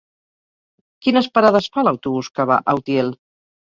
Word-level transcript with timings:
Quines 1.07 1.29
parades 1.37 1.67
fa 1.75 1.83
l'autobús 1.89 2.31
que 2.39 2.47
va 2.53 2.59
a 2.73 2.77
Utiel? 2.81 3.13